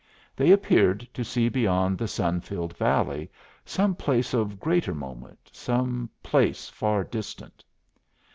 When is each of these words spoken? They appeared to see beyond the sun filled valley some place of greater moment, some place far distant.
They 0.35 0.49
appeared 0.51 1.07
to 1.13 1.23
see 1.23 1.47
beyond 1.47 1.99
the 1.99 2.07
sun 2.07 2.41
filled 2.41 2.75
valley 2.75 3.29
some 3.65 3.93
place 3.93 4.33
of 4.33 4.59
greater 4.59 4.95
moment, 4.95 5.51
some 5.53 6.09
place 6.23 6.67
far 6.69 7.03
distant. 7.03 7.63